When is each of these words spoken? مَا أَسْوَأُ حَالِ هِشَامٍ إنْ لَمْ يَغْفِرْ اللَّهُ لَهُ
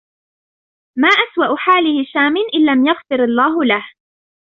مَا 0.99 1.07
أَسْوَأُ 1.07 1.55
حَالِ 1.57 2.01
هِشَامٍ 2.01 2.33
إنْ 2.55 2.65
لَمْ 2.65 2.85
يَغْفِرْ 2.87 3.23
اللَّهُ 3.23 3.63
لَهُ 3.65 3.91